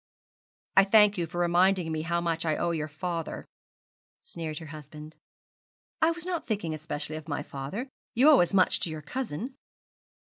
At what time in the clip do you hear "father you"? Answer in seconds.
7.43-8.27